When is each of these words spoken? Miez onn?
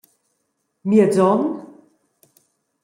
Miez 0.87 1.15
onn? 1.29 1.41